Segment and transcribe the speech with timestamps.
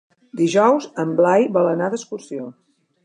[0.39, 2.49] Dijous en Blai vol anar d'excursió.